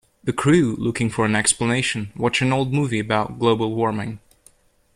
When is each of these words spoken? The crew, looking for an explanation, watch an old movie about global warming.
The 0.23 0.33
crew, 0.33 0.75
looking 0.79 1.11
for 1.11 1.25
an 1.25 1.35
explanation, 1.35 2.11
watch 2.15 2.41
an 2.41 2.51
old 2.51 2.73
movie 2.73 2.97
about 2.97 3.37
global 3.37 3.75
warming. 3.75 4.17